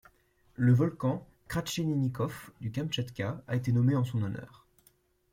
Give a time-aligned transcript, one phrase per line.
[0.55, 4.65] Le volcan Kracheninnikov du Kamtchatka a été nommé en son honneur.